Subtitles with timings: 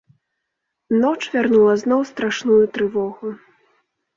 [1.03, 3.27] Ноч вярнула зноў страшную трывогу.